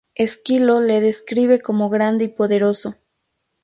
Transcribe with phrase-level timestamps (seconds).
[0.15, 2.95] Esquilo le describe como grande y poderoso.